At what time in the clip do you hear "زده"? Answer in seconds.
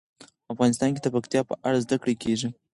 1.85-1.95